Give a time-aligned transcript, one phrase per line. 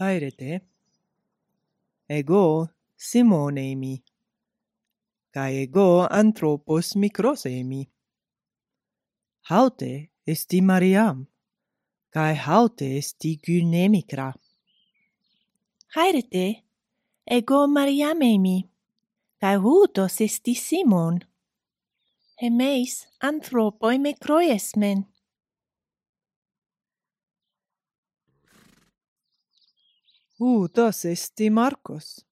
[0.00, 0.62] haerete
[2.08, 4.02] ego simonemi,
[5.32, 7.88] cae ego anthropos microsemi.
[9.50, 11.26] Haute esti Mariam,
[12.10, 14.32] cae haute esti gynemicra.
[15.94, 16.64] Haerete,
[17.26, 18.58] ego Mariamemi,
[19.40, 21.20] cae hutos esti Simon.
[22.40, 25.09] Hemeis anthropoi mecroiesmen.
[30.42, 32.24] Uh, dos esti Marcos.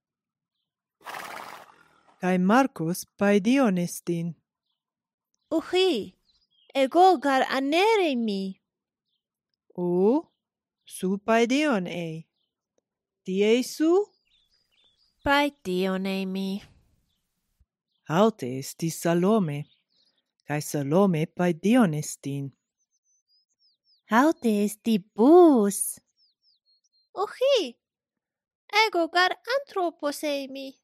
[2.20, 4.34] Kai Marcos paidion estin.
[5.52, 6.16] Uhi,
[6.74, 8.62] ego gar anere mi.
[9.76, 10.22] U,
[10.84, 12.24] su paidion ei.
[13.24, 13.92] Tie su?
[15.22, 16.62] Paidion ei mi.
[18.08, 19.58] Haute esti Salome,
[20.46, 22.48] kai Salome paidion estin.
[24.10, 26.00] Haute esti bus.
[27.12, 27.76] Uhi,
[28.74, 30.78] 애국을 안트로포세이미.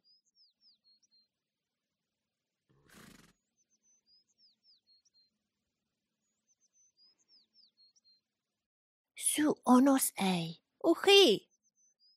[9.35, 11.51] su onos ei, uji,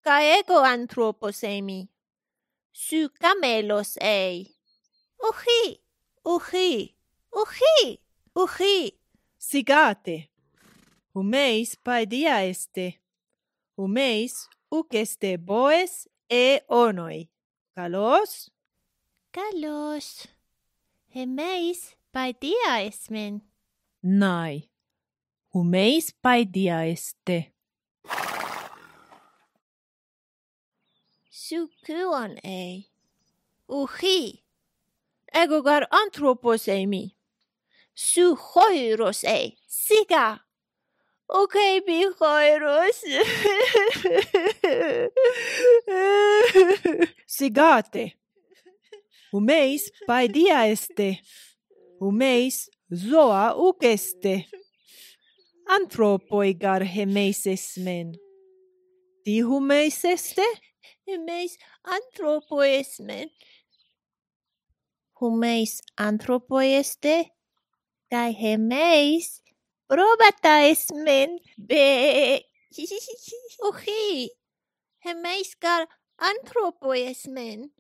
[0.04, 1.90] caego antroposemi,
[2.72, 4.56] su camelos ei,
[5.28, 5.82] uji,
[6.24, 6.96] uji,
[7.32, 8.04] uji,
[8.36, 9.02] uji,
[9.38, 10.30] sigate,
[11.14, 13.02] humeis paedia este,
[13.76, 17.30] humeis ukeste boes e eh, onoi.
[17.76, 18.52] Kalos?
[19.32, 20.28] Kalos.
[21.16, 23.42] Hemeis paidiaismen.
[24.04, 24.62] Näin.
[24.62, 24.78] No
[25.58, 27.44] Humeis Su
[31.30, 32.92] Sukuan ei.
[33.68, 34.44] Uhi.
[35.34, 37.16] Ego gar antroposeimi.
[37.96, 39.24] Su antroposemi.
[39.24, 39.58] ei.
[39.68, 40.47] Siga.
[41.30, 43.04] Okay, Mihairos.
[47.26, 48.14] Sigate.
[49.34, 51.20] Umeis paedia este.
[52.00, 54.48] Umeis zoa uc este.
[55.68, 58.14] Anthropoi gar hemeises men.
[59.26, 60.46] Ti humeis este?
[61.06, 63.30] Humeis anthropoes men.
[65.20, 67.34] Humeis anthropoi este?
[68.10, 69.42] Kai hemeis
[69.88, 72.44] Próbata esmen be...
[73.68, 74.30] Uchi,
[75.06, 75.88] hemeiskar
[76.18, 77.72] antropo esmen.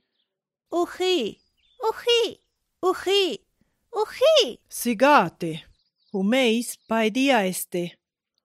[0.72, 1.41] Uchi,
[1.90, 2.40] uchi,
[2.81, 3.46] uchi,
[3.91, 4.59] uchi.
[4.69, 5.66] Sigate,
[6.13, 8.00] humeis paedia este.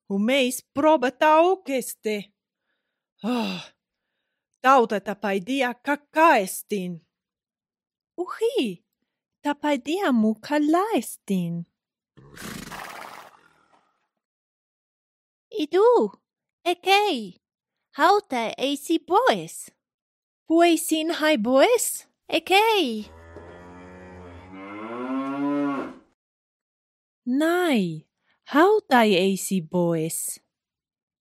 [0.09, 2.33] Humeis probata okeste.
[3.23, 3.65] Oh, ah,
[4.61, 7.01] tautata paedia kakka estin.
[8.19, 8.85] Uchi,
[9.41, 11.72] ta paedia mukalla estin.
[15.59, 16.13] Idu,
[16.65, 17.41] ekei,
[17.97, 19.71] hauta eisi pois.
[20.49, 22.07] hay boys?
[22.07, 23.11] pois, ekei.
[27.27, 28.07] Nai,
[28.45, 30.41] hautai eisi boys,